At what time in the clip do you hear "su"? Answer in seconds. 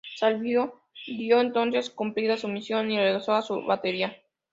2.35-2.47, 3.43-3.61